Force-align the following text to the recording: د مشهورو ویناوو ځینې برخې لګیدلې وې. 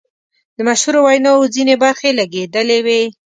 د 0.57 0.59
مشهورو 0.69 0.99
ویناوو 1.05 1.51
ځینې 1.55 1.75
برخې 1.83 2.09
لګیدلې 2.19 2.79
وې. 2.85 3.01